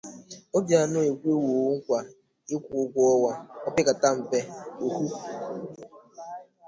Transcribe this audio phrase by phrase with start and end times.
[0.57, 1.99] Obianọ Ekwenwòó Nkwà
[2.53, 3.31] Ịkwụ Ụgwọ Ọnwa
[3.67, 4.39] Opekata Mpe
[4.85, 5.05] Ọhụụ